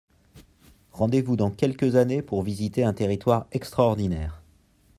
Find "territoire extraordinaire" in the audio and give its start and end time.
2.93-4.41